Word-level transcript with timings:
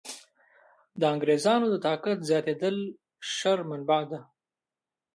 د 0.99 1.01
انګرېزانو 1.13 1.65
د 1.71 1.75
طاقت 1.87 2.17
زیاتېدل 2.29 2.77
شر 3.33 3.59
منبع 3.69 4.01
ده. 4.11 4.19